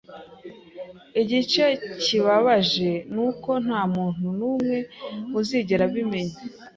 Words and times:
Igice 1.21 1.65
kibabaje 2.01 2.91
nuko 3.13 3.49
ntamuntu 3.65 4.27
numwe 4.39 4.77
uzigera 5.39 5.83
abimenya 5.89 6.37